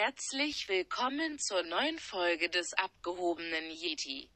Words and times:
Herzlich 0.00 0.68
willkommen 0.68 1.40
zur 1.40 1.64
neuen 1.64 1.98
Folge 1.98 2.48
des 2.48 2.72
abgehobenen 2.74 3.68
Yeti. 3.72 4.30